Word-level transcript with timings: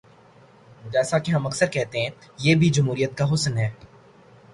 جیسا 0.91 1.17
کہ 1.19 1.31
ہم 1.31 1.47
اکثر 1.47 1.67
کہتے 1.67 2.01
ہیں، 2.01 2.09
یہ 2.37 2.55
بھی 2.55 2.69
جمہوریت 2.69 3.17
کا 3.17 3.25
حسن 3.33 3.57
ہے۔ 3.57 3.69